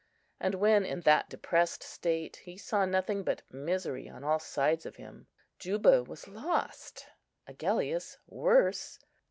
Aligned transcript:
And 0.39 0.55
when 0.55 0.83
in 0.83 1.01
that 1.01 1.29
depressed 1.29 1.83
state, 1.83 2.37
he 2.37 2.57
saw 2.57 2.85
nothing 2.85 3.21
but 3.21 3.43
misery 3.51 4.09
on 4.09 4.23
all 4.23 4.39
sides 4.39 4.83
of 4.87 4.95
him. 4.95 5.27
Juba 5.59 6.01
was 6.03 6.27
lost; 6.27 7.05
Agellius 7.47 8.17
worse. 8.27 8.97